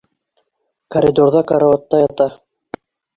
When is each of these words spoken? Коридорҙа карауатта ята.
Коридорҙа 0.95 1.43
карауатта 1.51 1.99
ята. 2.05 2.27